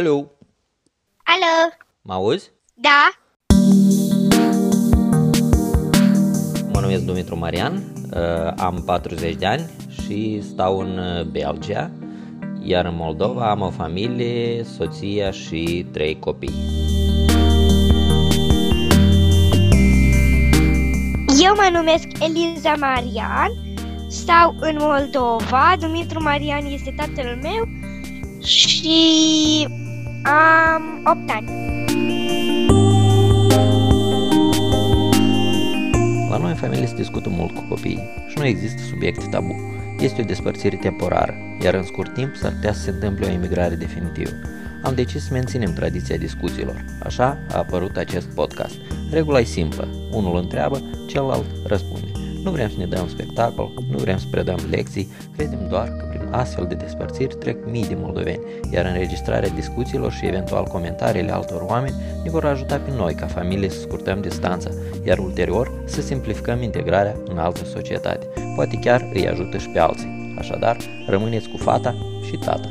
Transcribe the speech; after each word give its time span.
Alo! 0.00 0.30
Alo! 1.24 1.72
Mă 2.02 2.12
auzi? 2.12 2.50
Da? 2.74 3.10
Mă 6.72 6.80
numesc 6.80 7.04
Dumitru 7.04 7.38
Marian, 7.38 7.82
uh, 8.12 8.52
am 8.56 8.82
40 8.86 9.34
de 9.34 9.46
ani 9.46 9.70
și 10.02 10.42
stau 10.42 10.78
în 10.78 10.98
uh, 10.98 11.24
Belgia, 11.24 11.90
iar 12.62 12.84
în 12.84 12.94
Moldova 12.94 13.50
am 13.50 13.60
o 13.60 13.70
familie, 13.70 14.64
soția 14.64 15.30
și 15.30 15.86
trei 15.92 16.18
copii. 16.18 16.54
Eu 21.42 21.54
mă 21.54 21.68
numesc 21.72 22.06
Eliza 22.20 22.74
Marian, 22.78 23.50
stau 24.08 24.56
în 24.60 24.76
Moldova, 24.78 25.74
Dumitru 25.80 26.22
Marian 26.22 26.66
este 26.66 26.94
tatăl 26.96 27.38
meu 27.42 27.68
și 28.42 29.68
am 30.22 31.02
8 31.04 31.30
ani. 31.30 31.48
La 36.30 36.36
noi 36.36 36.50
în 36.50 36.56
familie 36.56 36.86
se 36.86 36.94
discută 36.94 37.28
mult 37.28 37.54
cu 37.54 37.64
copiii 37.68 38.10
și 38.28 38.38
nu 38.38 38.44
există 38.44 38.82
subiect 38.82 39.30
tabu. 39.30 39.54
Este 39.98 40.20
o 40.20 40.24
despărțire 40.24 40.76
temporară, 40.76 41.34
iar 41.62 41.74
în 41.74 41.84
scurt 41.84 42.14
timp 42.14 42.34
s-ar 42.34 42.52
putea 42.52 42.72
să 42.72 42.80
se 42.80 42.90
întâmple 42.90 43.26
o 43.26 43.30
emigrare 43.30 43.74
definitivă. 43.74 44.30
Am 44.82 44.94
decis 44.94 45.24
să 45.24 45.32
menținem 45.32 45.72
tradiția 45.72 46.16
discuțiilor. 46.16 46.84
Așa 47.02 47.38
a 47.50 47.56
apărut 47.58 47.96
acest 47.96 48.26
podcast. 48.26 48.74
Regula 49.10 49.38
e 49.38 49.44
simplă. 49.44 49.88
Unul 50.12 50.36
întreabă, 50.36 50.82
celălalt 51.06 51.46
răspunde. 51.66 52.06
Nu 52.44 52.50
vrem 52.50 52.68
să 52.68 52.76
ne 52.78 52.86
dăm 52.86 53.08
spectacol, 53.08 53.72
nu 53.90 53.98
vrem 53.98 54.18
să 54.18 54.26
predăm 54.30 54.58
lecții, 54.70 55.08
credem 55.36 55.66
doar 55.68 55.88
că 55.88 56.04
prin 56.04 56.09
astfel 56.30 56.66
de 56.66 56.74
despărțiri 56.74 57.34
trec 57.34 57.56
mii 57.70 57.86
de 57.86 57.96
moldoveni, 57.98 58.40
iar 58.70 58.84
înregistrarea 58.84 59.48
discuțiilor 59.48 60.12
și 60.12 60.26
eventual 60.26 60.64
comentariile 60.64 61.32
altor 61.32 61.64
oameni 61.66 61.94
ne 62.24 62.30
vor 62.30 62.44
ajuta 62.44 62.76
pe 62.76 62.90
noi 62.96 63.14
ca 63.14 63.26
familie 63.26 63.68
să 63.68 63.80
scurtăm 63.80 64.20
distanța, 64.20 64.70
iar 65.04 65.18
ulterior 65.18 65.82
să 65.84 66.00
simplificăm 66.00 66.62
integrarea 66.62 67.16
în 67.28 67.38
altă 67.38 67.64
societate. 67.64 68.26
Poate 68.54 68.78
chiar 68.80 69.10
îi 69.14 69.28
ajută 69.28 69.58
și 69.58 69.68
pe 69.68 69.78
alții. 69.78 70.34
Așadar, 70.38 70.76
rămâneți 71.06 71.48
cu 71.48 71.56
fata 71.56 71.94
și 72.24 72.36
tata. 72.36 72.68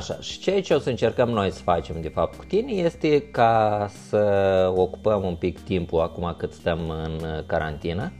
Așa, 0.00 0.16
și 0.20 0.38
ceea 0.38 0.62
ce 0.62 0.74
o 0.74 0.78
să 0.78 0.88
încercăm 0.88 1.28
noi 1.28 1.50
să 1.50 1.62
facem 1.62 2.00
de 2.00 2.08
fapt 2.08 2.36
cu 2.36 2.44
tine 2.44 2.72
este 2.72 3.22
ca 3.30 3.86
să 4.08 4.72
ocupăm 4.76 5.24
un 5.24 5.34
pic 5.34 5.60
timpul 5.60 6.00
acum 6.00 6.34
cât 6.38 6.52
stăm 6.52 6.78
în 6.88 7.44
carantină, 7.46 8.12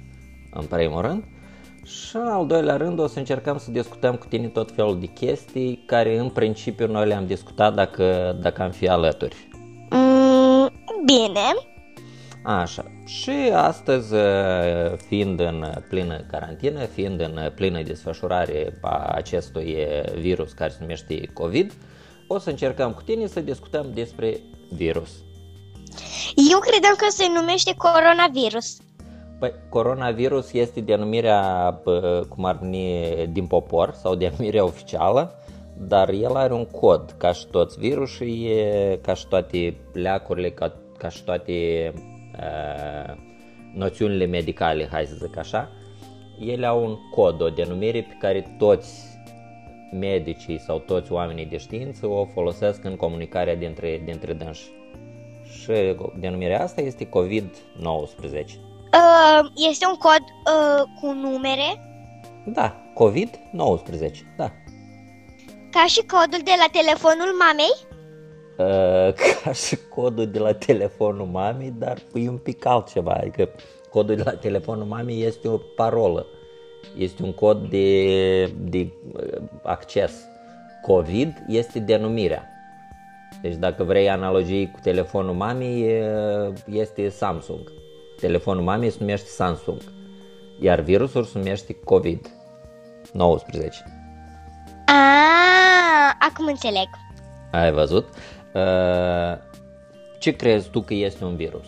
în 0.53 0.65
primul 0.65 1.01
rând, 1.01 1.25
și 1.85 2.17
în 2.17 2.29
al 2.29 2.47
doilea 2.47 2.77
rând 2.77 2.99
o 2.99 3.07
să 3.07 3.19
încercăm 3.19 3.59
să 3.59 3.71
discutăm 3.71 4.15
cu 4.15 4.27
tine 4.27 4.47
tot 4.47 4.73
felul 4.73 5.01
de 5.01 5.07
chestii 5.07 5.83
care 5.87 6.19
în 6.19 6.29
principiu 6.29 6.87
noi 6.87 7.07
le-am 7.07 7.27
discutat 7.27 7.75
dacă, 7.75 8.37
dacă 8.41 8.63
am 8.63 8.71
fi 8.71 8.89
alături. 8.89 9.49
Mm, 9.91 10.73
bine. 11.05 11.70
Așa. 12.43 12.85
Și 13.05 13.51
astăzi, 13.55 14.15
uh, 14.15 14.97
fiind 15.09 15.41
în 15.41 15.65
plină 15.89 16.25
carantină, 16.31 16.85
fiind 16.85 17.21
în 17.21 17.53
plină 17.55 17.83
desfășurare 17.83 18.79
a 18.81 19.13
acestui 19.15 19.77
virus 20.19 20.53
care 20.53 20.71
se 20.71 20.77
numește 20.81 21.31
COVID, 21.35 21.73
o 22.27 22.39
să 22.39 22.51
încercăm 22.51 22.93
cu 22.93 23.03
tine 23.03 23.27
să 23.27 23.41
discutăm 23.41 23.91
despre 23.95 24.41
virus. 24.69 25.11
Eu 26.53 26.59
credeam 26.59 26.95
că 26.97 27.07
se 27.09 27.25
numește 27.35 27.75
coronavirus. 27.77 28.77
Păi, 29.39 29.53
coronavirus 29.69 30.53
este 30.53 30.81
denumirea, 30.81 31.73
cum 32.29 32.45
ar 32.45 32.59
veni, 32.61 33.27
din 33.33 33.47
popor 33.47 33.93
sau 34.03 34.15
denumirea 34.15 34.65
oficială, 34.65 35.35
dar 35.79 36.09
el 36.09 36.37
are 36.37 36.53
un 36.53 36.65
cod, 36.65 37.15
ca 37.17 37.33
și 37.33 37.47
toți 37.47 37.79
virusii, 37.79 38.51
ca 39.03 39.15
și 39.15 39.27
toate 39.27 39.77
pleacurile, 39.93 40.51
ca, 40.51 40.73
ca 40.99 41.09
și 41.09 41.25
toate 41.25 41.53
uh, 41.95 42.10
noțiunile 43.75 44.27
medicale, 44.27 44.89
hai 44.91 45.07
să 45.07 45.15
zic 45.15 45.37
așa, 45.37 45.71
ele 46.41 46.67
au 46.67 46.85
un 46.85 46.97
cod, 47.11 47.41
o 47.41 47.49
denumire 47.49 48.03
pe 48.03 48.17
care 48.21 48.57
toți 48.59 49.11
medicii 49.93 50.59
sau 50.59 50.79
toți 50.79 51.13
oamenii 51.13 51.47
de 51.47 51.57
știință 51.57 52.07
o 52.07 52.25
folosesc 52.25 52.85
în 52.85 52.97
comunicarea 52.97 53.57
dintre, 53.57 54.03
dintre 54.05 54.33
dânși. 54.33 54.71
Și 55.51 55.97
denumirea 56.19 56.63
asta 56.63 56.81
este 56.81 57.09
COVID-19. 57.09 57.11
Uh, 58.93 59.51
este 59.71 59.87
un 59.87 59.95
cod 59.99 60.23
uh, 60.23 60.83
cu 61.01 61.13
numere? 61.13 61.89
Da, 62.47 62.93
COVID-19, 62.95 64.37
da. 64.37 64.51
Ca 65.71 65.85
și 65.87 66.07
codul 66.07 66.41
de 66.45 66.55
la 66.59 66.81
telefonul 66.81 67.37
mamei? 67.39 67.90
Uh, 68.61 69.13
ca 69.43 69.53
și 69.53 69.79
codul 69.89 70.27
de 70.27 70.39
la 70.39 70.53
telefonul 70.53 71.27
mamei, 71.27 71.75
dar 71.79 71.99
e 72.15 72.29
un 72.29 72.37
pic 72.37 72.67
altceva, 72.67 73.13
adică 73.13 73.49
codul 73.91 74.17
de 74.17 74.23
la 74.23 74.31
telefonul 74.33 74.85
mamei 74.85 75.23
este 75.23 75.49
o 75.49 75.57
parolă, 75.57 76.27
este 76.97 77.23
un 77.23 77.33
cod 77.33 77.69
de, 77.69 78.45
de 78.47 78.93
acces. 79.63 80.29
COVID 80.83 81.45
este 81.49 81.79
denumirea. 81.79 82.49
Deci 83.43 83.55
dacă 83.55 83.85
vrei 83.85 84.11
analogii 84.11 84.71
cu 84.71 84.79
telefonul 84.83 85.35
mamei, 85.35 86.03
este 86.71 87.09
Samsung. 87.09 87.73
Telefonul 88.21 88.63
mamei 88.63 88.91
se 88.91 88.97
numește 89.01 89.29
Samsung, 89.29 89.81
iar 90.61 90.81
virusul 90.81 91.25
se 91.25 91.39
numește 91.39 91.77
COVID-19. 91.77 91.79
Ah, 94.87 96.13
acum 96.19 96.47
înțeleg. 96.47 96.89
Ai 97.51 97.73
văzut? 97.73 98.09
Uh, 98.53 99.39
ce 100.19 100.31
crezi 100.37 100.71
tu 100.71 100.81
că 100.81 100.95
este 100.95 101.25
un 101.25 101.37
virus? 101.37 101.67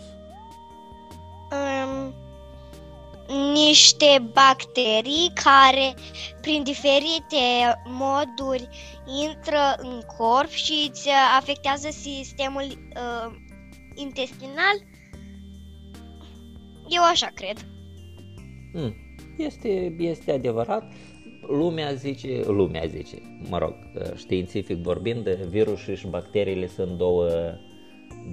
Um, 1.51 2.13
niște 3.53 4.23
bacterii 4.33 5.31
care, 5.43 5.93
prin 6.41 6.63
diferite 6.63 7.81
moduri, 7.85 8.69
intră 9.23 9.75
în 9.77 10.01
corp 10.17 10.49
și 10.49 10.89
îți 10.89 11.09
afectează 11.37 11.89
sistemul 11.89 12.63
uh, 12.63 13.35
intestinal. 13.95 14.75
Eu 16.87 17.03
așa 17.03 17.27
cred. 17.33 17.57
Hmm. 18.73 18.95
Este, 19.37 19.95
este 19.97 20.31
adevărat. 20.31 20.83
Lumea 21.47 21.93
zice, 21.93 22.43
lumea 22.45 22.85
zice, 22.85 23.17
mă 23.49 23.57
rog, 23.57 23.73
științific 24.15 24.77
vorbind, 24.77 25.29
virusii 25.29 25.95
și 25.95 26.07
bacteriile 26.07 26.67
sunt 26.67 26.97
două, 26.97 27.29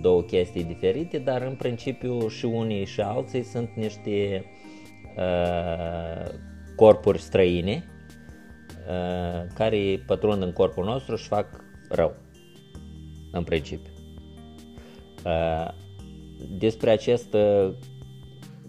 două 0.01 0.23
chestii 0.23 0.65
diferite, 0.65 1.19
dar 1.19 1.43
în 1.43 1.55
principiu 1.55 2.29
și 2.29 2.45
unii 2.45 2.85
și 2.85 3.01
alții 3.01 3.43
sunt 3.43 3.71
niște 3.75 4.45
uh, 5.17 6.31
corpuri 6.77 7.21
străine 7.21 7.85
uh, 8.89 9.47
care 9.55 10.03
pătrund 10.07 10.43
în 10.43 10.53
corpul 10.53 10.85
nostru 10.85 11.17
și 11.17 11.29
fac 11.29 11.65
rău, 11.89 12.15
în 13.33 13.45
principiu. 13.45 13.93
Uh, 15.25 15.69
despre 16.59 16.91
acest 16.91 17.37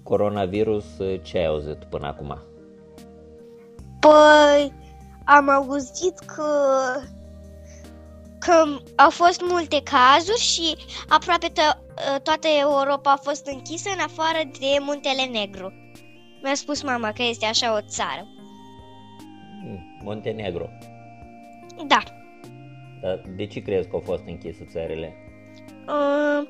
coronavirus, 0.03 0.85
ce 1.21 1.37
ai 1.37 1.45
auzit 1.45 1.83
până 1.83 2.07
acum? 2.07 2.50
Păi, 4.01 4.73
am 5.25 5.49
auzit 5.49 6.19
că, 6.19 6.43
că 8.39 8.63
au 8.95 9.09
fost 9.09 9.41
multe 9.49 9.81
cazuri 9.83 10.39
și 10.39 10.75
aproape 11.09 11.47
to- 11.49 12.21
toată 12.23 12.47
Europa 12.59 13.11
a 13.11 13.19
fost 13.23 13.45
închisă 13.47 13.89
în 13.93 13.99
afară 13.99 14.39
de 14.59 14.77
Muntele 14.79 15.23
Negru. 15.23 15.73
Mi-a 16.43 16.55
spus 16.55 16.83
mama 16.83 17.11
că 17.11 17.23
este 17.23 17.45
așa 17.45 17.75
o 17.75 17.81
țară. 17.81 18.27
Montenegro. 20.03 20.69
Da. 21.87 22.03
Dar 23.01 23.21
de 23.35 23.47
ce 23.47 23.59
crezi 23.59 23.87
că 23.87 23.95
au 23.95 24.01
fost 24.05 24.23
închise 24.25 24.67
țările? 24.71 25.15
Uh, 25.87 26.47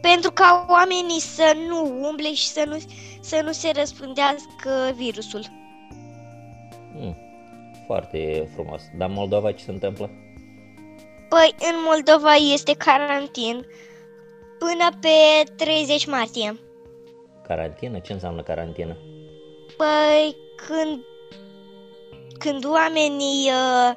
pentru 0.00 0.30
ca 0.30 0.66
oamenii 0.68 1.20
să 1.20 1.56
nu 1.68 2.08
umble 2.08 2.34
și 2.34 2.46
să 2.46 2.64
nu, 2.66 2.76
să 3.20 3.40
nu 3.44 3.52
se 3.52 3.70
răspândească 3.74 4.92
virusul. 4.94 5.44
Hmm, 7.84 7.96
foarte 7.96 8.48
frumos. 8.54 8.82
Dar 8.96 9.08
în 9.08 9.14
Moldova 9.14 9.52
ce 9.52 9.64
se 9.64 9.70
întâmplă? 9.70 10.10
Păi, 11.28 11.54
în 11.58 11.76
Moldova 11.84 12.32
este 12.52 12.74
carantin 12.74 13.66
până 14.58 14.88
pe 15.00 15.50
30 15.56 16.06
martie. 16.06 16.58
Carantină? 17.46 17.98
Ce 17.98 18.12
înseamnă 18.12 18.42
carantină? 18.42 18.96
Păi, 19.76 20.36
când, 20.56 21.04
când 22.38 22.64
oamenii 22.64 23.50
uh, 23.50 23.92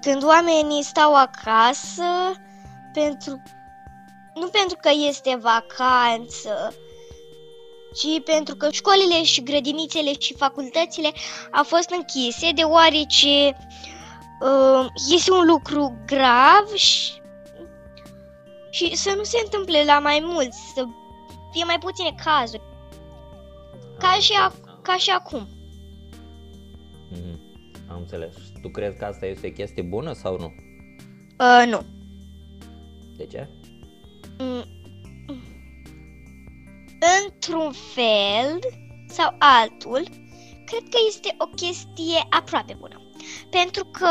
când 0.00 0.24
oamenii 0.24 0.82
stau 0.82 1.14
acasă 1.14 2.32
pentru 2.92 3.42
nu 4.34 4.48
pentru 4.48 4.76
că 4.80 4.90
este 5.08 5.38
vacanță, 5.40 6.74
ci 7.94 8.22
pentru 8.24 8.56
că 8.56 8.70
școlile 8.70 9.22
și 9.22 9.42
grădinițele 9.42 10.12
și 10.18 10.34
facultățile 10.34 11.12
au 11.52 11.64
fost 11.64 11.90
închise, 11.90 12.50
deoarece 12.54 13.56
uh, 14.40 14.86
este 15.12 15.32
un 15.32 15.46
lucru 15.46 16.02
grav 16.06 16.74
și, 16.74 17.12
și 18.70 18.96
să 18.96 19.14
nu 19.16 19.22
se 19.22 19.38
întâmple 19.44 19.84
la 19.84 19.98
mai 19.98 20.20
mulți, 20.22 20.58
să 20.74 20.84
fie 21.52 21.64
mai 21.64 21.78
puține 21.78 22.14
cazuri, 22.24 22.62
ca 23.98 24.12
și, 24.20 24.32
a, 24.38 24.52
ca 24.82 24.96
și 24.96 25.10
acum. 25.10 25.48
Mm-hmm. 27.12 27.38
Am 27.90 27.98
înțeles. 27.98 28.34
Tu 28.62 28.68
crezi 28.68 28.96
că 28.96 29.04
asta 29.04 29.26
este 29.26 29.46
o 29.46 29.50
chestie 29.50 29.82
bună 29.82 30.12
sau 30.12 30.38
nu? 30.38 30.52
Uh, 31.38 31.66
nu. 31.66 31.80
De 33.16 33.26
ce? 33.26 33.48
Mm. 34.38 34.64
Într-un 37.24 37.72
fel 37.72 38.58
sau 39.08 39.34
altul, 39.38 40.02
cred 40.64 40.82
că 40.90 40.98
este 41.06 41.34
o 41.38 41.46
chestie 41.46 42.26
aproape 42.30 42.76
bună. 42.78 43.02
Pentru 43.50 43.84
că 43.84 44.08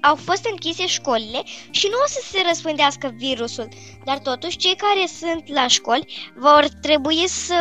au 0.00 0.14
fost 0.14 0.48
închise 0.50 0.86
școlile 0.86 1.42
și 1.70 1.86
nu 1.90 1.96
o 2.04 2.06
să 2.06 2.20
se 2.22 2.38
răspândească 2.48 3.12
virusul, 3.16 3.68
dar 4.04 4.18
totuși 4.18 4.56
cei 4.56 4.74
care 4.76 5.06
sunt 5.06 5.48
la 5.48 5.66
școli 5.66 6.12
vor 6.36 6.68
trebui 6.80 7.28
să 7.28 7.60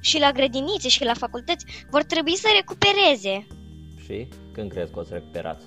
și 0.00 0.18
la 0.18 0.32
grădinițe 0.32 0.88
și 0.88 1.04
la 1.04 1.14
facultăți 1.14 1.64
vor 1.90 2.02
trebui 2.02 2.36
să 2.36 2.48
recupereze. 2.54 3.46
Și 4.04 4.28
când 4.52 4.70
crezi 4.70 4.92
că 4.92 4.98
o 4.98 5.02
să 5.02 5.14
recuperați? 5.14 5.66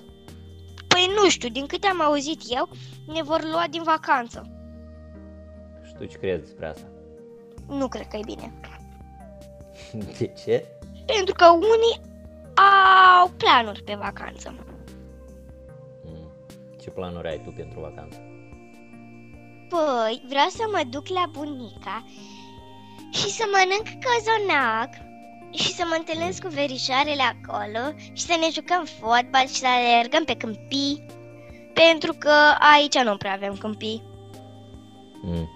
Păi 0.88 1.10
nu 1.22 1.28
știu, 1.28 1.48
din 1.48 1.66
câte 1.66 1.86
am 1.86 2.02
auzit 2.02 2.40
eu, 2.48 2.68
ne 3.06 3.22
vor 3.22 3.44
lua 3.44 3.64
din 3.70 3.82
vacanță. 3.82 4.42
Și 5.86 5.94
tu 5.94 6.04
ce 6.04 6.16
crezi 6.16 6.40
despre 6.40 6.66
asta? 6.66 6.86
Nu 7.68 7.88
cred 7.88 8.06
că 8.08 8.16
e 8.16 8.20
bine. 8.24 8.52
De 10.18 10.26
ce? 10.44 10.66
Pentru 11.06 11.34
că 11.34 11.46
unii 11.50 12.00
au 13.20 13.30
planuri 13.36 13.82
pe 13.82 13.94
vacanță. 13.94 14.54
Mm. 16.04 16.30
Ce 16.80 16.90
planuri 16.90 17.28
ai 17.28 17.40
tu 17.44 17.50
pentru 17.50 17.80
vacanță? 17.80 18.16
Păi, 19.68 20.22
vreau 20.28 20.48
să 20.48 20.62
mă 20.72 20.82
duc 20.90 21.06
la 21.08 21.24
bunica 21.32 22.04
și 23.12 23.30
să 23.30 23.44
mănânc 23.52 24.04
cozonac 24.04 24.90
și 25.50 25.74
să 25.74 25.84
mă 25.88 25.94
întâlnesc 25.98 26.42
cu 26.42 26.48
verișoarele 26.48 27.22
acolo 27.22 27.98
și 28.12 28.22
să 28.22 28.36
ne 28.40 28.48
jucăm 28.52 28.84
fotbal 28.84 29.46
și 29.46 29.60
să 29.62 29.66
alergăm 29.66 30.24
pe 30.24 30.36
câmpii, 30.36 31.06
pentru 31.74 32.12
că 32.18 32.34
aici 32.74 32.98
nu 32.98 33.16
prea 33.16 33.32
avem 33.32 33.56
câmpii. 33.56 34.02
Mm. 35.22 35.48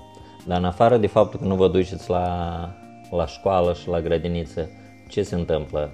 Dar 0.46 0.58
în 0.58 0.64
afară 0.64 0.96
de 0.96 1.06
faptul 1.06 1.38
că 1.38 1.44
nu 1.44 1.54
vă 1.54 1.68
duceți 1.68 2.10
la, 2.10 2.68
la 3.10 3.26
școală 3.26 3.74
și 3.74 3.88
la 3.88 4.00
grădiniță, 4.00 4.70
ce 5.08 5.22
se 5.22 5.34
întâmplă? 5.34 5.92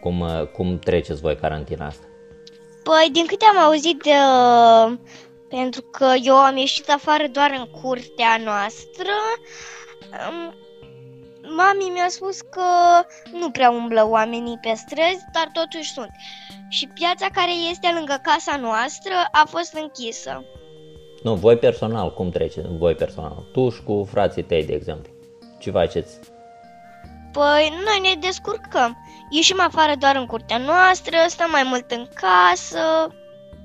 Cum, 0.00 0.24
cum 0.52 0.78
treceți 0.78 1.20
voi 1.20 1.36
carantina 1.36 1.86
asta? 1.86 2.06
Păi, 2.82 3.08
din 3.12 3.26
câte 3.26 3.44
am 3.44 3.58
auzit, 3.58 4.02
uh, 4.04 4.98
pentru 5.48 5.82
că 5.82 6.12
eu 6.22 6.34
am 6.34 6.56
ieșit 6.56 6.90
afară 6.90 7.26
doar 7.32 7.50
în 7.58 7.80
curtea 7.80 8.36
noastră, 8.44 9.14
um, 10.28 10.54
mami 11.56 11.90
mi-a 11.92 12.08
spus 12.08 12.40
că 12.40 12.62
nu 13.32 13.50
prea 13.50 13.70
umblă 13.70 14.08
oamenii 14.08 14.58
pe 14.60 14.72
străzi, 14.74 15.24
dar 15.32 15.50
totuși 15.52 15.92
sunt. 15.92 16.10
Și 16.68 16.88
piața 16.94 17.26
care 17.32 17.52
este 17.70 17.90
lângă 17.94 18.20
casa 18.22 18.56
noastră 18.56 19.12
a 19.30 19.44
fost 19.48 19.74
închisă. 19.74 20.44
Nu, 21.22 21.34
voi 21.34 21.56
personal, 21.56 22.14
cum 22.14 22.30
treceți? 22.30 22.68
Voi 22.78 22.94
personal. 22.94 23.44
Tu 23.52 23.70
și 23.70 23.82
cu 23.82 24.08
frații 24.10 24.42
tăi, 24.42 24.64
de 24.64 24.72
exemplu. 24.72 25.12
Ce 25.58 25.70
faceți? 25.70 26.18
Păi, 27.32 27.72
noi 27.84 27.98
ne 28.02 28.20
descurcăm. 28.20 28.96
Ieșim 29.30 29.60
afară 29.60 29.92
doar 29.98 30.16
în 30.16 30.26
curtea 30.26 30.58
noastră, 30.58 31.16
stăm 31.26 31.50
mai 31.50 31.62
mult 31.64 31.90
în 31.90 32.08
casă. 32.14 33.14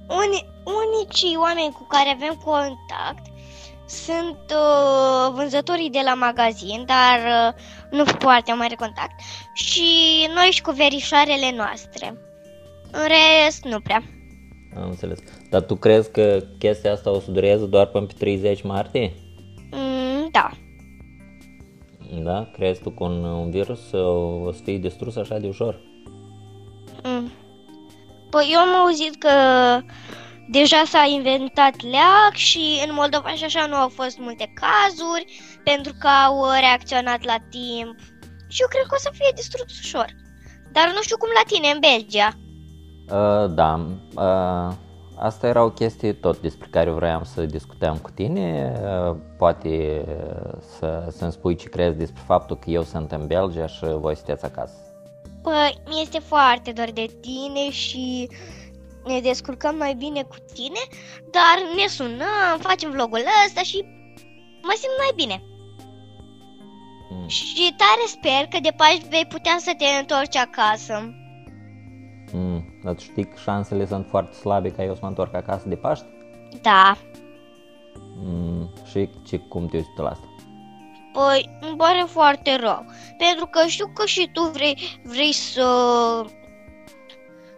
Uni, 0.07 0.47
unicii 0.63 1.37
oameni 1.37 1.71
cu 1.71 1.87
care 1.89 2.09
avem 2.09 2.41
contact 2.45 3.25
sunt 3.87 4.53
uh, 4.53 5.31
vânzătorii 5.33 5.89
de 5.89 6.01
la 6.03 6.13
magazin, 6.13 6.85
dar 6.85 7.19
uh, 7.19 7.61
nu 7.89 8.05
foarte 8.19 8.53
mare 8.53 8.75
contact. 8.75 9.19
Și 9.53 9.89
noi 10.33 10.49
și 10.51 10.61
cu 10.61 10.71
verișoarele 10.71 11.51
noastre. 11.55 12.17
În 12.91 13.07
rest, 13.07 13.63
nu 13.63 13.79
prea. 13.79 14.03
Am 14.81 14.89
înțeles. 14.89 15.19
Dar 15.49 15.61
tu 15.61 15.75
crezi 15.75 16.11
că 16.11 16.43
chestia 16.57 16.91
asta 16.91 17.11
o 17.11 17.19
să 17.19 17.31
dureze 17.31 17.65
doar 17.65 17.85
până 17.85 18.05
pe 18.05 18.13
30 18.17 18.61
martie? 18.61 19.13
Mm, 19.71 20.29
da. 20.31 20.51
Da? 22.23 22.49
Crezi 22.53 22.81
tu 22.81 22.89
că 22.89 23.03
un, 23.03 23.23
un 23.23 23.49
virus 23.49 23.91
o 24.45 24.51
să 24.51 24.61
fie 24.63 24.77
distrus 24.77 25.15
așa 25.15 25.37
de 25.37 25.47
ușor? 25.47 25.79
Mm. 27.03 27.31
Păi 28.29 28.49
eu 28.51 28.59
am 28.59 28.73
auzit 28.75 29.15
că 29.15 29.29
deja 30.49 30.83
s-a 30.85 31.05
inventat 31.05 31.81
leac 31.81 32.33
și 32.33 32.83
în 32.87 32.93
Moldova 32.93 33.29
și 33.29 33.43
așa 33.43 33.65
nu 33.65 33.75
au 33.75 33.89
fost 33.89 34.17
multe 34.17 34.53
cazuri 34.63 35.25
pentru 35.63 35.93
că 35.99 36.07
au 36.07 36.49
reacționat 36.59 37.23
la 37.23 37.35
timp. 37.49 37.95
Și 38.47 38.61
eu 38.61 38.67
cred 38.67 38.85
că 38.87 38.95
o 38.95 38.99
să 39.05 39.11
fie 39.13 39.31
distrus 39.35 39.79
ușor. 39.79 40.09
Dar 40.71 40.91
nu 40.95 41.01
știu 41.01 41.17
cum 41.17 41.29
la 41.35 41.43
tine 41.51 41.67
în 41.67 41.79
Belgia. 41.79 42.29
Uh, 43.11 43.49
da, 43.53 43.85
uh, 44.15 44.73
asta 45.19 45.47
era 45.47 45.63
o 45.63 45.69
chestie 45.69 46.13
tot 46.13 46.39
despre 46.39 46.67
care 46.71 46.89
vreau 46.89 47.23
să 47.23 47.45
discutăm 47.45 47.97
cu 47.97 48.09
tine. 48.09 48.73
Uh, 48.81 49.15
poate 49.37 50.05
să, 50.77 51.07
să-mi 51.11 51.31
spui 51.31 51.55
ce 51.55 51.69
crezi 51.69 51.97
despre 51.97 52.21
faptul 52.25 52.57
că 52.57 52.69
eu 52.69 52.83
sunt 52.83 53.11
în 53.11 53.27
Belgia 53.27 53.67
și 53.67 53.85
voi 53.85 54.15
sunteți 54.15 54.45
acasă. 54.45 54.73
Păi, 55.41 55.81
mi 55.87 56.01
este 56.01 56.19
foarte 56.19 56.71
dor 56.71 56.91
de 56.93 57.05
tine 57.21 57.69
și 57.69 58.29
ne 59.05 59.19
descurcăm 59.19 59.75
mai 59.75 59.93
bine 59.93 60.23
cu 60.23 60.35
tine, 60.53 60.79
dar 61.31 61.57
ne 61.75 61.87
sunăm, 61.87 62.57
facem 62.59 62.91
vlogul 62.91 63.23
ăsta 63.45 63.61
și 63.61 63.85
mă 64.61 64.73
simt 64.75 64.97
mai 64.97 65.11
bine. 65.15 65.43
Mm. 67.09 67.27
Și 67.27 67.75
tare 67.77 68.05
sper 68.05 68.47
că 68.49 68.57
de 68.61 68.73
Paști 68.77 69.07
vei 69.09 69.25
putea 69.29 69.57
să 69.59 69.71
te 69.77 69.85
întorci 69.99 70.35
acasă. 70.35 71.11
Mm. 72.87 72.93
Dar 72.93 72.95
tu 72.95 73.01
știi 73.01 73.27
că 73.27 73.37
șansele 73.37 73.85
sunt 73.85 74.05
foarte 74.09 74.33
slabe 74.33 74.71
ca 74.71 74.83
eu 74.83 74.93
să 74.93 74.99
mă 75.01 75.07
întorc 75.07 75.33
acasă 75.33 75.67
de 75.67 75.75
Paști? 75.75 76.05
Da. 76.61 76.97
Mm. 78.23 78.69
Și 78.85 79.09
ce, 79.25 79.37
cum 79.37 79.67
te 79.67 79.77
uiți 79.77 79.89
tu 79.95 80.01
la 80.01 80.09
asta? 80.09 80.27
Păi, 81.13 81.57
îmi 81.61 81.77
pare 81.77 82.05
foarte 82.07 82.55
rău. 82.55 82.85
Pentru 83.17 83.45
că 83.45 83.67
știu 83.67 83.91
că 83.93 84.05
și 84.05 84.29
tu 84.33 84.41
vrei, 84.41 84.99
vrei 85.03 85.31
să 85.31 85.65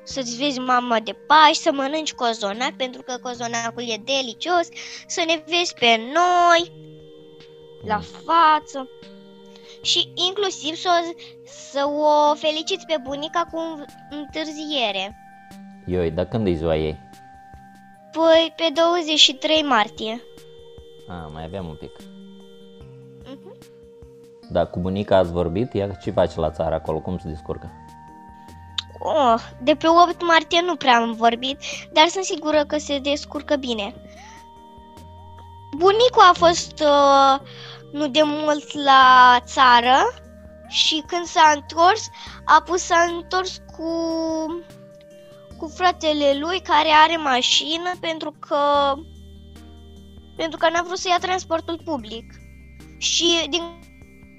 să-ți 0.04 0.38
vezi 0.38 0.60
mama 0.60 1.00
de 1.00 1.12
Paști, 1.28 1.64
să 1.64 1.72
mănânci 1.72 2.14
cozonac, 2.14 2.72
pentru 2.72 3.02
că 3.02 3.18
cozonacul 3.22 3.84
e 3.84 4.02
delicios, 4.04 4.68
să 5.08 5.24
ne 5.28 5.44
vezi 5.48 5.74
pe 5.74 6.00
noi, 6.14 6.72
la 7.86 7.96
mm. 7.96 8.02
față 8.02 8.90
și 9.82 10.12
inclusiv 10.28 10.76
să, 10.76 10.90
să 11.46 11.86
o 11.86 12.36
feliciți 12.36 12.86
pe 12.86 12.96
bunica 13.04 13.48
cu 13.52 13.86
întârziere. 14.10 15.18
Ioi, 15.86 16.12
dar 16.12 16.26
când 16.26 16.48
e 16.48 16.52
ziua 16.52 16.76
ei? 16.76 16.98
Păi 18.12 18.54
pe 18.56 18.70
23 18.74 19.62
martie. 19.62 20.22
A, 21.08 21.30
mai 21.34 21.44
avem 21.44 21.68
un 21.68 21.76
pic. 21.76 21.92
Uh-huh. 23.24 23.58
Dar 24.50 24.70
cu 24.70 24.80
bunica 24.80 25.18
ați 25.18 25.32
vorbit? 25.32 25.74
Ea 25.74 25.90
ce 25.90 26.12
face 26.12 26.40
la 26.40 26.52
țară 26.52 26.76
acolo? 26.76 27.00
Cum 27.00 27.18
se 27.18 27.28
descurcă? 27.28 27.72
Oh, 29.00 29.40
de 29.62 29.76
pe 29.76 29.88
8 29.88 30.22
martie 30.26 30.62
nu 30.62 30.76
prea 30.76 30.96
am 30.96 31.14
vorbit, 31.14 31.60
dar 31.94 32.08
sunt 32.08 32.24
sigură 32.24 32.64
că 32.68 32.78
se 32.78 33.00
descurcă 33.00 33.56
bine. 33.56 33.96
Bunicul 35.78 36.22
a 36.30 36.34
fost 36.34 36.80
uh, 36.80 37.48
nu 37.92 38.08
de 38.08 38.22
mult 38.24 38.74
la 38.74 39.38
țară 39.46 39.98
și 40.68 41.04
când 41.08 41.26
s-a 41.26 41.54
întors, 41.56 42.10
a 42.46 42.62
pus 42.62 42.82
s-a 42.82 43.06
întors 43.16 43.58
cu 43.78 43.92
cu 45.58 45.68
fratele 45.68 46.38
lui 46.40 46.62
care 46.62 46.90
are 47.04 47.18
mașină 47.18 47.92
pentru 48.00 48.36
că 48.40 48.94
pentru 50.36 50.58
că 50.58 50.70
n-a 50.70 50.82
vrut 50.82 50.98
să 50.98 51.08
ia 51.08 51.18
transportul 51.18 51.82
public. 51.84 52.34
Și 52.98 53.48
din 53.50 53.62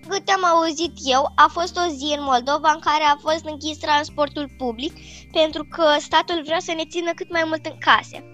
câte 0.08 0.32
am 0.32 0.44
auzit 0.44 0.92
eu, 1.04 1.32
a 1.34 1.46
fost 1.52 1.76
o 1.76 1.92
zi 1.92 2.14
în 2.18 2.22
Moldova 2.22 2.70
în 2.72 2.80
care 2.80 3.04
a 3.04 3.16
fost 3.16 3.44
închis 3.44 3.78
transportul 3.78 4.48
public 4.58 4.92
pentru 5.32 5.64
că 5.70 5.84
statul 5.98 6.42
vrea 6.44 6.58
să 6.58 6.72
ne 6.72 6.84
țină 6.90 7.10
cât 7.14 7.30
mai 7.30 7.44
mult 7.46 7.66
în 7.66 7.78
case. 7.78 8.24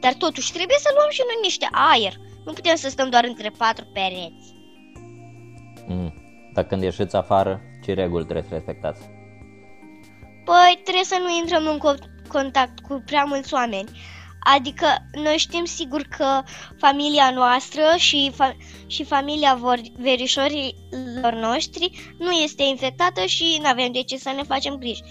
Dar 0.00 0.14
totuși 0.14 0.52
trebuie 0.52 0.76
să 0.80 0.90
luăm 0.96 1.10
și 1.10 1.22
noi 1.26 1.38
niște 1.42 1.68
aer. 1.72 2.14
Nu 2.44 2.52
putem 2.52 2.76
să 2.76 2.88
stăm 2.88 3.10
doar 3.10 3.24
între 3.24 3.50
patru 3.58 3.84
pereți. 3.92 4.53
Mm. 5.86 6.12
Dar 6.52 6.64
când 6.64 6.82
ieșiți 6.82 7.16
afară, 7.16 7.60
ce 7.84 7.92
reguli 7.94 8.24
trebuie 8.24 8.44
să 8.48 8.54
respectați? 8.54 9.00
Păi 10.44 10.80
trebuie 10.84 11.04
să 11.04 11.16
nu 11.20 11.28
intrăm 11.40 11.66
în, 11.66 11.78
co- 11.78 12.28
contact 12.28 12.80
cu 12.80 13.02
prea 13.06 13.24
mulți 13.24 13.54
oameni. 13.54 13.88
Adică 14.56 14.86
noi 15.22 15.36
știm 15.36 15.64
sigur 15.64 16.02
că 16.16 16.40
familia 16.78 17.30
noastră 17.34 17.82
și, 17.96 18.32
fa- 18.34 18.56
și 18.86 19.04
familia 19.04 19.54
vor- 19.54 19.80
verișorilor 19.98 21.32
noștri 21.40 22.14
nu 22.18 22.30
este 22.30 22.62
infectată 22.62 23.20
și 23.24 23.58
nu 23.62 23.68
avem 23.68 23.92
de 23.92 24.02
ce 24.02 24.16
să 24.18 24.32
ne 24.36 24.42
facem 24.42 24.74
griji. 24.76 25.02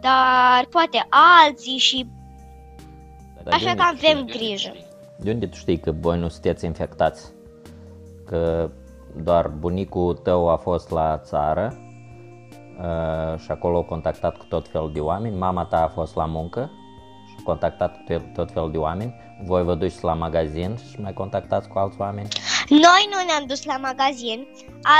Dar 0.00 0.66
poate 0.70 1.06
alții 1.44 1.78
și 1.78 2.06
Dar 3.34 3.44
de 3.44 3.50
așa 3.50 3.70
unde 3.70 3.82
că 3.82 3.88
tu 3.90 3.96
știi? 3.96 4.08
avem 4.10 4.26
grijă. 4.26 4.72
De 5.18 5.30
unde 5.32 5.46
tu 5.46 5.56
știi 5.56 5.78
că 5.80 5.92
voi 6.00 6.18
nu 6.18 6.28
sunteți 6.28 6.64
infectați? 6.64 7.32
Că 8.26 8.70
doar 9.22 9.48
bunicul 9.48 10.14
tău 10.14 10.48
a 10.48 10.56
fost 10.56 10.90
la 10.90 11.18
țară 11.18 11.76
uh, 12.78 13.38
și 13.38 13.50
acolo 13.50 13.78
a 13.78 13.82
contactat 13.82 14.36
cu 14.36 14.44
tot 14.44 14.68
felul 14.68 14.92
de 14.92 15.00
oameni, 15.00 15.36
mama 15.36 15.64
ta 15.64 15.82
a 15.82 15.88
fost 15.88 16.14
la 16.14 16.24
muncă 16.24 16.70
și 17.28 17.34
a 17.38 17.42
contactat 17.44 17.96
cu 17.96 18.02
tot- 18.12 18.32
tot 18.34 18.50
felul 18.52 18.70
de 18.70 18.78
oameni, 18.78 19.14
voi 19.44 19.62
vă 19.62 19.74
duceți 19.74 20.04
la 20.04 20.14
magazin 20.14 20.76
și 20.90 21.00
mai 21.00 21.12
contactați 21.12 21.68
cu 21.68 21.78
alți 21.78 22.00
oameni? 22.00 22.28
Noi 22.68 23.08
nu 23.10 23.24
ne-am 23.26 23.46
dus 23.46 23.64
la 23.64 23.76
magazin, 23.76 24.46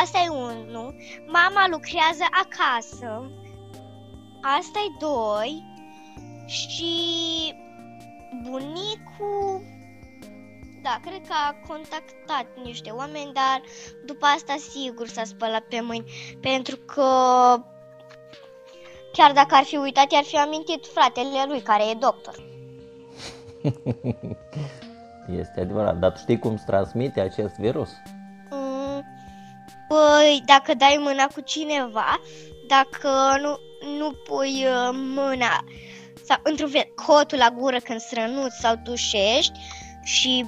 asta 0.03 0.19
e 0.25 0.29
unul. 0.29 0.95
Mama 1.27 1.67
lucrează 1.71 2.25
acasă, 2.45 3.31
asta 4.59 4.79
e 4.87 4.97
doi. 4.99 5.75
Și 6.47 6.95
bunicul, 8.43 9.63
da, 10.87 11.01
cred 11.11 11.27
că 11.27 11.35
a 11.47 11.57
contactat 11.69 12.47
niște 12.63 12.91
oameni, 12.91 13.33
dar 13.33 13.63
după 14.05 14.27
asta 14.27 14.55
sigur 14.71 15.09
s-a 15.09 15.25
spălat 15.25 15.63
pe 15.63 15.81
mâini, 15.81 16.11
pentru 16.41 16.77
că 16.77 17.09
chiar 19.13 19.33
dacă 19.33 19.55
ar 19.55 19.65
fi 19.65 19.77
uitat, 19.77 20.13
i-ar 20.13 20.25
fi 20.25 20.37
amintit 20.37 20.87
fratele 20.87 21.45
lui 21.47 21.61
care 21.61 21.83
e 21.91 21.95
doctor. 21.95 22.35
Este 25.41 25.61
adevărat, 25.61 25.99
dar 25.99 26.13
tu 26.13 26.19
știi 26.19 26.39
cum 26.39 26.57
se 26.57 26.65
transmite 26.67 27.21
acest 27.21 27.55
virus? 27.55 27.91
Mm, 28.51 29.05
Păi, 29.89 30.43
dacă 30.45 30.75
dai 30.75 31.01
mâna 31.01 31.27
cu 31.35 31.41
cineva, 31.41 32.21
dacă 32.69 33.09
nu, 33.41 33.59
nu 33.99 34.13
pui 34.13 34.65
uh, 34.65 34.91
mâna 34.93 35.65
sau 36.25 36.37
într-un 36.43 36.69
fel 36.69 36.93
cotul 37.07 37.39
la 37.39 37.51
gură 37.51 37.79
când 37.79 38.01
strănuți 38.01 38.61
sau 38.61 38.75
tușești 38.85 39.61
și, 40.03 40.45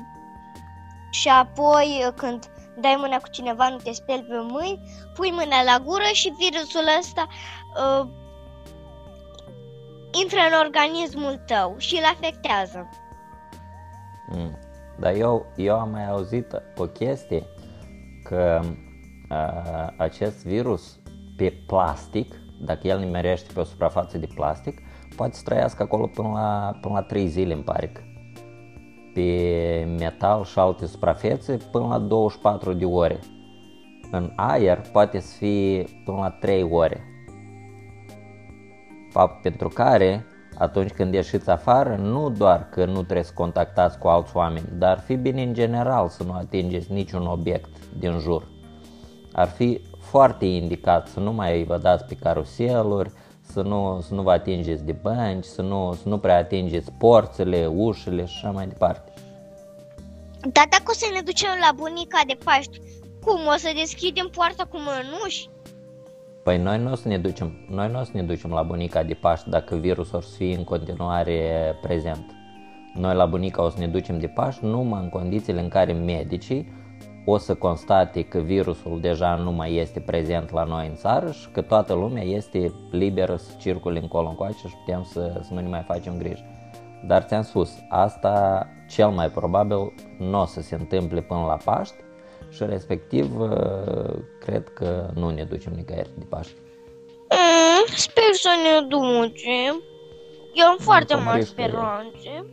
și 1.11 1.29
apoi 1.29 2.05
uh, 2.07 2.13
când 2.17 2.45
dai 2.81 2.97
mâna 2.99 3.17
cu 3.17 3.29
cineva, 3.29 3.69
nu 3.69 3.77
te 3.77 3.93
speli 3.93 4.23
pe 4.23 4.35
mâini, 4.41 4.81
pui 5.15 5.31
mâna 5.31 5.63
la 5.63 5.83
gură 5.85 6.11
și 6.13 6.35
virusul 6.39 6.89
ăsta 6.99 7.27
uh, 7.77 8.09
intră 10.23 10.39
în 10.39 10.67
organismul 10.67 11.41
tău 11.47 11.75
și 11.79 11.95
îl 11.97 12.05
afectează. 12.05 12.89
Mm. 14.29 14.59
Dar 14.99 15.15
eu, 15.15 15.47
eu 15.57 15.79
am 15.79 15.91
mai 15.91 16.09
auzit 16.09 16.63
o 16.77 16.87
chestie 16.87 17.47
că 18.25 18.61
uh, 19.31 19.87
acest 19.97 20.47
virus 20.47 20.99
pe 21.37 21.63
plastic, 21.67 22.35
dacă 22.61 22.87
el 22.87 22.99
nimerește 22.99 23.53
pe 23.53 23.61
o 23.61 23.65
suprafață 23.65 24.19
de 24.19 24.29
plastic, 24.35 24.81
poate 25.17 25.35
să 25.35 25.43
trăiască 25.45 25.83
acolo 25.83 26.07
până 26.07 26.29
la, 26.29 26.79
până 26.81 26.95
la 26.95 27.03
3 27.03 27.27
zile, 27.27 27.53
îmi 27.53 27.63
pare 27.63 27.87
că. 27.87 28.01
Pe 29.15 29.97
metal 29.99 30.45
și 30.45 30.59
alte 30.59 30.87
suprafețe 30.87 31.57
până 31.71 31.87
la 31.87 31.99
24 31.99 32.73
de 32.73 32.85
ore. 32.85 33.19
În 34.11 34.33
aer 34.37 34.81
poate 34.93 35.21
să 35.21 35.37
fie 35.37 35.85
până 36.05 36.17
la 36.17 36.31
3 36.31 36.63
ore. 36.63 37.05
Fapt 39.11 39.43
pentru 39.43 39.69
care, 39.69 40.25
atunci 40.59 40.91
când 40.91 41.15
ieșiți 41.15 41.51
afară, 41.51 41.97
nu 41.97 42.31
doar 42.31 42.69
că 42.69 42.85
nu 42.85 43.03
trebuie 43.03 43.23
să 43.23 43.33
contactați 43.35 43.99
cu 43.99 44.09
alți 44.09 44.37
oameni, 44.37 44.69
dar 44.73 44.91
ar 44.91 44.99
fi 44.99 45.17
bine 45.17 45.43
în 45.43 45.55
general 45.55 46.09
să 46.09 46.23
nu 46.23 46.33
atingeți 46.33 46.93
niciun 46.93 47.27
obiect 47.27 47.71
din 47.99 48.19
jur. 48.19 48.49
Ar 49.33 49.49
fi 49.49 49.81
foarte 49.99 50.45
indicat 50.45 51.07
să 51.07 51.21
nu 51.21 51.33
mai 51.33 51.65
vă 51.65 51.79
dați 51.79 52.05
pe 52.05 52.15
caruseluri, 52.15 53.13
să 53.59 53.65
nu, 53.65 54.01
să 54.01 54.15
nu 54.15 54.23
vă 54.23 54.31
atingeți 54.31 54.85
de 54.85 54.93
bănci, 54.93 55.45
să 55.45 55.63
nu, 55.63 55.99
să 56.03 56.09
nu 56.09 56.19
prea 56.19 56.37
atingeți 56.37 56.93
porțile, 56.99 57.67
ușile 57.67 58.25
și 58.25 58.35
așa 58.37 58.51
mai 58.51 58.67
departe. 58.67 59.13
Dar 60.41 60.67
dacă 60.71 60.83
o 60.87 60.93
să 60.93 61.07
ne 61.13 61.21
ducem 61.21 61.51
la 61.61 61.73
bunica 61.77 62.21
de 62.27 62.37
Paști, 62.45 62.81
cum 63.25 63.41
o 63.55 63.57
să 63.57 63.71
deschidem 63.75 64.29
poarta 64.37 64.65
cu 64.65 64.77
mănuși? 64.77 65.49
Păi 66.43 66.59
noi 66.59 66.79
nu 66.79 66.93
o 66.93 66.95
să 66.95 67.09
ne 67.09 67.19
ducem, 67.19 67.67
noi 67.71 67.91
nu 67.91 68.01
o 68.01 68.05
să 68.05 68.11
ne 68.15 68.23
ducem 68.23 68.51
la 68.51 68.63
bunica 68.63 69.03
de 69.03 69.15
Paști 69.15 69.51
dacă 69.51 69.77
virusul 69.77 70.19
o 70.19 70.21
să 70.21 70.35
fie 70.37 70.57
în 70.57 70.65
continuare 70.65 71.39
prezent. 71.83 72.25
Noi 72.95 73.15
la 73.15 73.27
bunica 73.27 73.63
o 73.63 73.69
să 73.69 73.79
ne 73.79 73.89
ducem 73.89 74.19
de 74.19 74.27
Paști 74.27 74.65
numai 74.65 75.03
în 75.03 75.09
condițiile 75.09 75.61
în 75.61 75.69
care 75.69 75.93
medicii 75.93 76.73
o 77.31 77.39
să 77.39 77.55
constate 77.55 78.23
că 78.23 78.39
virusul 78.39 79.01
deja 79.01 79.35
nu 79.35 79.53
mai 79.53 79.75
este 79.75 80.01
prezent 80.01 80.51
la 80.51 80.65
noi 80.65 80.87
în 80.87 80.95
țară 80.95 81.31
și 81.31 81.49
că 81.53 81.61
toată 81.61 81.95
lumea 81.95 82.23
este 82.23 82.73
liberă 82.91 83.37
să 83.37 83.51
circule 83.59 83.99
încolo 83.99 84.29
încoace 84.29 84.69
și 84.69 84.75
putem 84.85 85.03
să, 85.03 85.41
să 85.43 85.55
nu 85.55 85.61
ne 85.61 85.69
mai 85.69 85.85
facem 85.87 86.19
griji. 86.19 86.45
Dar 87.07 87.23
ți-am 87.23 87.43
spus, 87.43 87.73
asta 87.89 88.67
cel 88.89 89.09
mai 89.09 89.31
probabil 89.31 89.93
nu 90.19 90.41
o 90.41 90.45
să 90.45 90.61
se 90.61 90.75
întâmple 90.75 91.21
până 91.21 91.41
la 91.41 91.57
Paști 91.65 91.97
și 92.51 92.65
respectiv 92.65 93.41
uh, 93.41 93.51
cred 94.41 94.69
că 94.69 95.11
nu 95.15 95.31
ne 95.31 95.45
ducem 95.45 95.73
nicăieri 95.73 96.11
de 96.19 96.25
Paști. 96.29 96.55
Mm, 97.31 97.95
sper 97.95 98.33
să 98.33 98.51
ne 98.63 98.87
ducem. 98.87 99.83
Eu 100.55 100.67
am 100.67 100.77
foarte 100.79 101.15
Mulțumesc, 101.15 101.57
mari 101.57 101.73
Maria. 101.73 102.03
speranțe. 102.13 102.47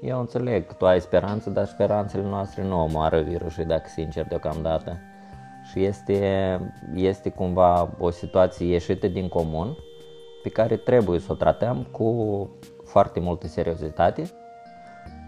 Eu 0.00 0.18
înțeleg 0.18 0.66
că 0.66 0.72
tu 0.72 0.86
ai 0.86 1.00
speranță, 1.00 1.50
dar 1.50 1.64
speranțele 1.64 2.22
noastre 2.22 2.62
nu 2.62 2.82
omoară 2.82 3.20
virusul, 3.20 3.64
dacă 3.64 3.88
sincer, 3.88 4.26
deocamdată. 4.26 4.98
Și 5.70 5.84
este, 5.84 6.60
este 6.94 7.30
cumva 7.30 7.90
o 7.98 8.10
situație 8.10 8.66
ieșită 8.66 9.08
din 9.08 9.28
comun, 9.28 9.76
pe 10.42 10.48
care 10.48 10.76
trebuie 10.76 11.18
să 11.18 11.32
o 11.32 11.34
tratăm 11.34 11.86
cu 11.90 12.50
foarte 12.84 13.20
multă 13.20 13.46
seriozitate 13.46 14.30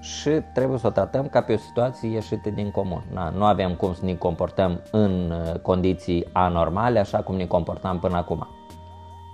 și 0.00 0.30
trebuie 0.54 0.78
să 0.78 0.86
o 0.86 0.90
tratăm 0.90 1.28
ca 1.28 1.42
pe 1.42 1.52
o 1.52 1.56
situație 1.56 2.10
ieșită 2.10 2.50
din 2.50 2.70
comun. 2.70 3.04
Na, 3.12 3.28
nu 3.28 3.44
avem 3.44 3.74
cum 3.74 3.94
să 3.94 4.04
ne 4.04 4.14
comportăm 4.14 4.82
în 4.90 5.30
uh, 5.30 5.58
condiții 5.60 6.26
anormale 6.32 6.98
așa 6.98 7.18
cum 7.18 7.36
ne 7.36 7.46
comportam 7.46 7.98
până 7.98 8.16
acum. 8.16 8.48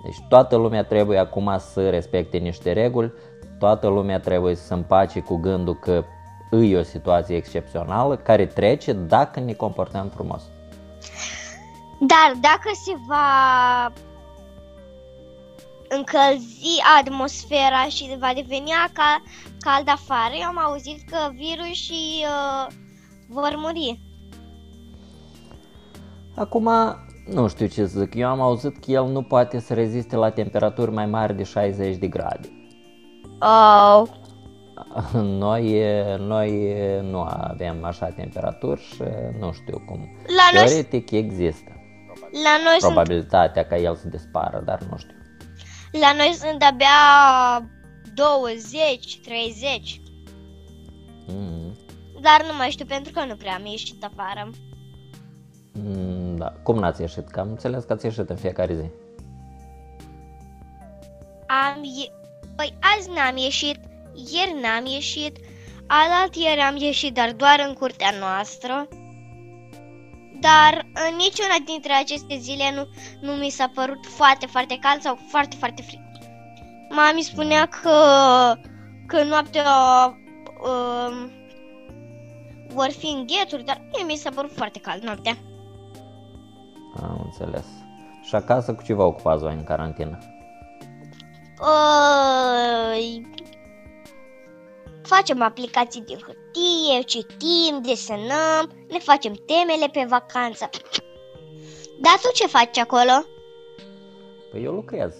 Deci 0.03 0.17
toată 0.29 0.55
lumea 0.55 0.83
trebuie 0.83 1.17
acum 1.17 1.55
să 1.57 1.89
respecte 1.89 2.37
niște 2.37 2.71
reguli, 2.71 3.13
toată 3.59 3.87
lumea 3.87 4.19
trebuie 4.19 4.55
să 4.55 4.65
se 4.65 4.73
împace 4.73 5.19
cu 5.19 5.35
gândul 5.35 5.75
că 5.75 6.03
îi 6.49 6.75
o 6.75 6.83
situație 6.83 7.35
excepțională 7.35 8.15
care 8.15 8.45
trece 8.45 8.93
dacă 8.93 9.39
ne 9.39 9.53
comportăm 9.53 10.11
frumos. 10.15 10.43
Dar 11.99 12.31
dacă 12.41 12.69
se 12.85 12.93
va 13.07 13.91
încălzi 15.89 16.81
atmosfera 16.99 17.83
și 17.89 18.15
va 18.19 18.31
deveni 18.35 18.71
ca, 18.93 19.21
cald 19.59 19.87
afară, 19.87 20.33
eu 20.39 20.47
am 20.47 20.59
auzit 20.59 21.09
că 21.09 21.17
virusii 21.33 22.25
uh, 22.25 22.73
vor 23.27 23.53
muri. 23.57 23.99
Acum, 26.35 26.69
nu 27.33 27.47
știu 27.47 27.65
ce 27.65 27.87
să 27.87 27.99
zic, 27.99 28.15
eu 28.15 28.27
am 28.27 28.41
auzit 28.41 28.77
că 28.77 28.91
el 28.91 29.05
nu 29.05 29.21
poate 29.21 29.59
să 29.59 29.73
reziste 29.73 30.15
la 30.15 30.29
temperaturi 30.29 30.91
mai 30.91 31.05
mari 31.05 31.35
de 31.35 31.43
60 31.43 31.95
de 31.95 32.07
grade. 32.07 32.56
Oh. 33.39 34.07
Noi, 35.21 35.81
noi 36.17 36.71
nu 37.01 37.21
avem 37.21 37.83
așa 37.83 38.07
temperaturi 38.07 38.81
și 38.81 39.03
nu 39.39 39.51
știu 39.51 39.83
cum. 39.85 39.99
La 40.27 40.59
noi, 40.59 40.67
Teoretic 40.67 41.11
există 41.11 41.71
la, 42.31 42.57
noi 42.63 42.77
sunt, 42.79 42.93
probabilitatea 42.93 43.65
ca 43.65 43.77
el 43.77 43.95
să 43.95 44.07
dispară, 44.07 44.61
dar 44.65 44.81
nu 44.89 44.97
știu. 44.97 45.15
la 45.91 46.13
noi 46.13 46.33
sunt 46.33 46.63
abia 46.63 46.87
20, 48.13 49.19
30. 49.19 50.01
Mm. 51.27 51.77
Dar 52.21 52.45
nu 52.49 52.55
mai 52.57 52.69
știu 52.69 52.85
pentru 52.85 53.11
că 53.11 53.25
nu 53.25 53.35
prea 53.35 53.53
am 53.53 53.65
ieșit 53.65 54.03
afară. 54.03 54.49
Mm, 55.73 56.35
da. 56.35 56.53
Cum 56.63 56.77
n-ați 56.77 57.01
ieșit? 57.01 57.27
Că 57.27 57.39
am 57.39 57.49
înțeles 57.49 57.83
că 57.83 57.93
ați 57.93 58.05
ieșit 58.05 58.29
în 58.29 58.35
fiecare 58.35 58.75
zi. 58.75 58.89
Am 61.47 61.83
ie... 61.83 62.11
Păi 62.57 62.77
azi 62.97 63.09
n-am 63.09 63.37
ieșit, 63.37 63.79
ieri 64.33 64.59
n-am 64.61 64.85
ieșit, 64.85 65.37
alaltă 65.87 66.39
ieri 66.39 66.59
am 66.59 66.75
ieșit, 66.75 67.13
dar 67.13 67.31
doar 67.31 67.65
în 67.67 67.73
curtea 67.73 68.11
noastră. 68.19 68.87
Dar 70.39 70.85
în 71.09 71.15
niciuna 71.15 71.57
dintre 71.65 71.93
aceste 71.93 72.37
zile 72.37 72.71
nu, 72.75 72.87
nu 73.21 73.31
mi 73.31 73.49
s-a 73.49 73.71
părut 73.73 74.05
foarte, 74.05 74.45
foarte 74.45 74.77
cald 74.81 75.01
sau 75.01 75.17
foarte, 75.27 75.55
foarte 75.55 75.81
frig. 75.81 75.99
Mami 76.89 77.21
spunea 77.21 77.65
că, 77.65 77.97
că 79.07 79.23
noaptea 79.23 79.63
uh, 80.63 81.29
vor 82.67 82.89
fi 82.89 83.07
înghețuri, 83.07 83.63
dar 83.63 83.81
mie 83.91 84.03
mi 84.03 84.15
s-a 84.15 84.29
părut 84.35 84.51
foarte 84.55 84.79
cald 84.79 85.03
noaptea. 85.03 85.37
Am 87.01 87.21
înțeles. 87.23 87.65
Și 88.23 88.35
acasă 88.35 88.73
cu 88.73 88.83
ce 88.83 88.93
vă 88.93 89.03
ocupați 89.03 89.41
voi 89.41 89.53
în 89.53 89.63
carantină? 89.63 90.36
Uh, 91.59 93.21
facem 95.01 95.41
aplicații 95.41 96.01
din 96.01 96.17
hârtie, 96.17 97.01
citim, 97.05 97.81
desenăm, 97.81 98.71
ne 98.89 98.99
facem 98.99 99.33
temele 99.33 99.87
pe 99.91 100.05
vacanță. 100.09 100.69
Dar 102.01 102.13
tu 102.21 102.31
ce 102.33 102.47
faci 102.47 102.77
acolo? 102.77 103.25
Păi 104.51 104.63
eu 104.63 104.73
lucrez. 104.73 105.13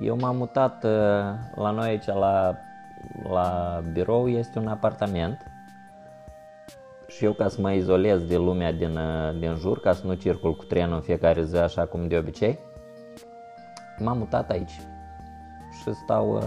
Eu 0.00 0.16
m-am 0.16 0.36
mutat 0.36 0.84
uh, 0.84 0.90
la 1.54 1.70
noi 1.70 1.88
aici 1.88 2.06
la, 2.06 2.54
la 3.28 3.80
birou, 3.92 4.28
este 4.28 4.58
un 4.58 4.66
apartament 4.66 5.38
și 7.06 7.24
eu 7.24 7.32
ca 7.32 7.48
să 7.48 7.60
mă 7.60 7.72
izolez 7.72 8.22
de 8.22 8.36
lumea 8.36 8.72
din, 8.72 8.96
uh, 8.96 9.38
din 9.38 9.54
jur, 9.54 9.80
ca 9.80 9.92
să 9.92 10.06
nu 10.06 10.14
circul 10.14 10.54
cu 10.54 10.64
trenul 10.64 10.94
în 10.94 11.00
fiecare 11.00 11.44
zi 11.44 11.56
așa 11.56 11.86
cum 11.86 12.08
de 12.08 12.16
obicei, 12.16 12.58
m-am 13.98 14.18
mutat 14.18 14.50
aici 14.50 14.80
și 15.82 15.94
stau 15.94 16.34
uh, 16.34 16.42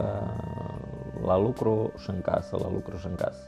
la 1.26 1.38
lucru 1.38 1.92
și 1.98 2.10
în 2.10 2.22
casă, 2.22 2.58
la 2.62 2.70
lucru 2.72 2.98
și 2.98 3.06
în 3.06 3.16
casă. 3.16 3.42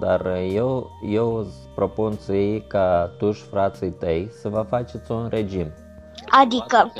Dar 0.00 0.26
eu, 0.36 0.90
eu 1.10 1.34
îți 1.34 1.68
propun 1.74 2.12
să 2.12 2.32
iei 2.32 2.62
ca 2.66 3.14
tu 3.18 3.32
și 3.32 3.42
frații 3.42 3.90
tăi 3.90 4.28
să 4.40 4.48
vă 4.48 4.62
faceți 4.68 5.10
un 5.10 5.28
regim. 5.28 5.66
Adică? 6.42 6.92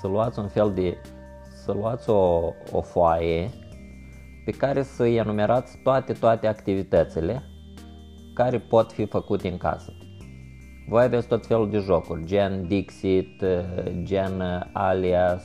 Să 0.00 0.06
luați 0.06 0.38
un 0.38 0.48
fel 0.48 0.72
de, 0.72 0.96
să 1.64 1.72
luați 1.72 2.10
o, 2.10 2.52
o 2.72 2.80
foaie 2.80 3.50
pe 4.44 4.50
care 4.50 4.82
să-i 4.82 5.16
enumerați 5.16 5.78
toate, 5.82 6.12
toate 6.12 6.46
activitățile 6.46 7.42
care 8.34 8.58
pot 8.58 8.92
fi 8.92 9.06
făcute 9.06 9.48
în 9.48 9.56
casă. 9.56 9.92
Voi 10.88 11.02
aveți 11.02 11.26
tot 11.26 11.46
felul 11.46 11.70
de 11.70 11.78
jocuri, 11.78 12.24
gen 12.24 12.66
Dixit, 12.66 13.44
gen 14.02 14.42
Alias, 14.72 15.44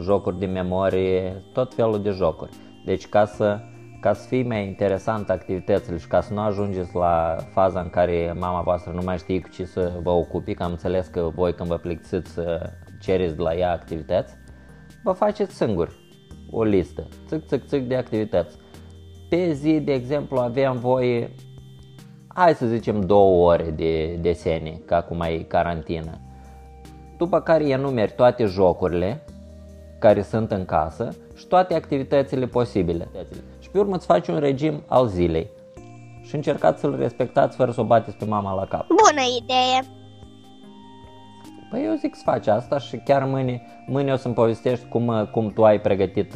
jocuri 0.00 0.38
de 0.38 0.46
memorie, 0.46 1.42
tot 1.52 1.74
felul 1.74 2.02
de 2.02 2.10
jocuri. 2.10 2.50
Deci 2.84 3.06
ca 3.06 3.24
să, 3.24 3.60
ca 4.00 4.12
să 4.12 4.28
fie 4.28 4.42
mai 4.42 4.66
interesant 4.66 5.30
activitățile 5.30 5.96
și 5.96 6.06
ca 6.06 6.20
să 6.20 6.32
nu 6.32 6.40
ajungeți 6.40 6.96
la 6.96 7.36
faza 7.52 7.80
în 7.80 7.90
care 7.90 8.34
mama 8.38 8.60
voastră 8.60 8.92
nu 8.92 9.02
mai 9.04 9.18
știe 9.18 9.40
cu 9.40 9.48
ce 9.48 9.64
să 9.64 9.92
vă 10.02 10.10
ocupi, 10.10 10.54
că 10.54 10.62
am 10.62 10.70
înțeles 10.70 11.06
că 11.06 11.30
voi 11.34 11.54
când 11.54 11.68
vă 11.68 11.76
plictisiți 11.76 12.30
să 12.30 12.72
cereți 13.00 13.36
de 13.36 13.42
la 13.42 13.54
ea 13.54 13.72
activități, 13.72 14.34
vă 15.02 15.12
faceți 15.12 15.56
singuri 15.56 15.92
o 16.50 16.62
listă, 16.62 17.08
țic, 17.26 17.46
țic, 17.46 17.66
țic 17.66 17.88
de 17.88 17.96
activități. 17.96 18.56
Pe 19.28 19.52
zi, 19.52 19.80
de 19.80 19.92
exemplu, 19.92 20.38
aveam 20.38 20.76
voie, 20.76 21.30
hai 22.38 22.54
să 22.54 22.66
zicem, 22.66 23.00
două 23.00 23.50
ore 23.52 23.70
de 23.70 24.18
desene, 24.20 24.80
că 24.84 24.94
acum 24.94 25.20
e 25.20 25.36
carantină. 25.38 26.18
După 27.16 27.40
care 27.40 27.68
enumeri 27.68 28.12
toate 28.12 28.44
jocurile 28.44 29.22
care 29.98 30.22
sunt 30.22 30.50
în 30.50 30.64
casă 30.64 31.16
și 31.36 31.46
toate 31.46 31.74
activitățile 31.74 32.46
posibile. 32.46 33.08
Și 33.58 33.70
pe 33.70 33.78
urmă 33.78 33.94
îți 33.94 34.06
faci 34.06 34.28
un 34.28 34.38
regim 34.38 34.82
al 34.86 35.06
zilei 35.06 35.48
și 36.22 36.34
încercați 36.34 36.80
să-l 36.80 36.96
respectați 36.98 37.56
fără 37.56 37.70
să 37.70 37.80
o 37.80 37.84
bateți 37.84 38.16
pe 38.16 38.24
mama 38.24 38.54
la 38.54 38.66
cap. 38.66 38.86
Bună 38.86 39.22
idee! 39.42 39.96
Păi 41.70 41.84
eu 41.84 41.94
zic 41.94 42.14
să 42.14 42.22
faci 42.24 42.46
asta 42.46 42.78
și 42.78 42.96
chiar 42.96 43.24
mâine, 43.24 43.62
mâine 43.86 44.12
o 44.12 44.16
să-mi 44.16 44.34
povestești 44.34 44.88
cum, 44.88 45.28
cum 45.32 45.52
tu 45.52 45.64
ai 45.64 45.80
pregătit, 45.80 46.30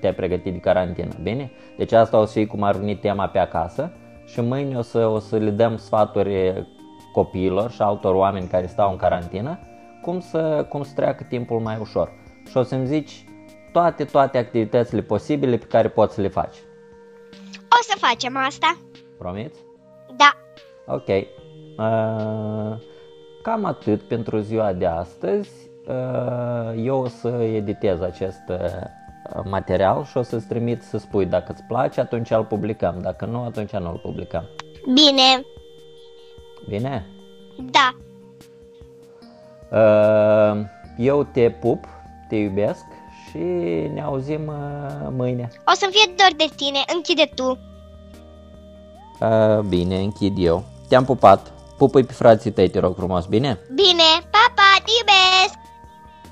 te-ai 0.00 0.14
pregătit 0.16 0.52
de 0.52 0.58
carantină, 0.58 1.08
bine? 1.22 1.50
Deci 1.76 1.92
asta 1.92 2.18
o 2.18 2.24
să 2.24 2.32
fie 2.32 2.46
cum 2.46 2.62
ar 2.62 2.76
veni 2.76 2.96
tema 2.96 3.26
pe 3.26 3.38
acasă 3.38 3.92
și 4.26 4.40
mâine 4.40 4.78
o 4.78 4.82
să, 4.82 5.06
o 5.06 5.18
să 5.18 5.36
le 5.36 5.50
dăm 5.50 5.76
sfaturi 5.76 6.66
copiilor 7.12 7.70
și 7.70 7.82
altor 7.82 8.14
oameni 8.14 8.46
care 8.46 8.66
stau 8.66 8.90
în 8.90 8.96
carantină 8.96 9.58
cum 10.02 10.20
să, 10.20 10.66
cum 10.68 10.82
să 10.82 10.92
treacă 10.94 11.24
timpul 11.28 11.60
mai 11.60 11.78
ușor. 11.80 12.12
Și 12.48 12.56
o 12.56 12.62
să-mi 12.62 12.86
zici 12.86 13.24
toate, 13.72 14.04
toate 14.04 14.38
activitățile 14.38 15.02
posibile 15.02 15.56
pe 15.56 15.64
care 15.64 15.88
poți 15.88 16.14
să 16.14 16.20
le 16.20 16.28
faci. 16.28 16.56
O 17.52 17.78
să 17.80 17.96
facem 17.98 18.36
asta. 18.36 18.76
Promiți? 19.18 19.58
Da. 20.16 20.32
Ok. 20.94 21.08
Uh, 21.08 22.78
cam 23.42 23.64
atât 23.64 24.02
pentru 24.02 24.38
ziua 24.38 24.72
de 24.72 24.86
astăzi. 24.86 25.50
Uh, 25.86 26.84
eu 26.84 27.00
o 27.00 27.08
să 27.08 27.28
editez 27.28 28.00
acest 28.00 28.42
uh, 28.48 28.56
material 29.44 30.04
și 30.04 30.16
o 30.16 30.22
să-ți 30.22 30.46
trimit 30.46 30.82
să 30.82 30.98
spui 30.98 31.26
dacă 31.26 31.52
îți 31.52 31.62
place, 31.62 32.00
atunci 32.00 32.30
îl 32.30 32.44
publicăm. 32.44 32.98
Dacă 33.00 33.24
nu, 33.24 33.42
atunci 33.42 33.70
nu 33.70 33.90
îl 33.90 34.00
publicăm. 34.02 34.44
Bine. 34.92 35.44
Bine? 36.68 37.06
Da. 37.56 37.96
Uh, 39.70 40.64
eu 40.96 41.24
te 41.24 41.50
pup, 41.50 41.84
te 42.28 42.36
iubesc 42.36 42.84
și 43.28 43.38
ne 43.94 44.02
auzim 44.04 44.52
mâine. 45.10 45.48
O 45.66 45.72
să-mi 45.74 45.92
fie 45.92 46.14
dor 46.16 46.36
de 46.36 46.54
tine, 46.56 46.78
închide 46.94 47.30
tu. 47.34 47.58
Bine, 49.68 49.98
închid 49.98 50.34
eu. 50.38 50.64
Te-am 50.88 51.04
pupat. 51.04 51.52
Pupui 51.76 52.04
pe 52.04 52.12
frații 52.12 52.50
tăi, 52.50 52.68
te 52.68 52.78
rog 52.78 52.96
frumos, 52.96 53.26
bine? 53.26 53.58
Bine, 53.74 54.02
papa, 54.20 54.84
te 54.84 54.90
iubesc! 54.98 55.58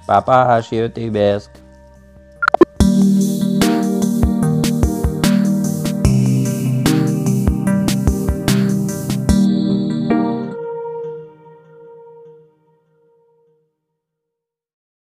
Papa, 0.06 0.60
și 0.60 0.76
eu 0.76 0.86
te 0.86 1.00
iubesc! 1.00 1.50